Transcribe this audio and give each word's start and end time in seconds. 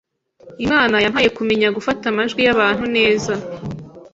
Imana 0.65 0.95
yampaye 1.05 1.29
kumenya 1.37 1.67
gufata 1.77 2.03
amajwi 2.07 2.41
y’abantu 2.43 2.85
neza 2.95 3.33